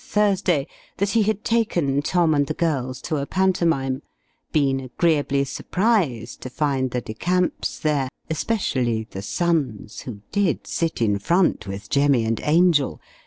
[0.03, 0.65] Thursday,
[0.97, 4.01] that he had taken Tom and the girls to a pantomime;
[4.51, 11.03] been agreeably surprised to find the De Camps there, especially the sons, who did sit
[11.03, 12.25] in front, with Jemy.
[12.25, 12.99] and Angel.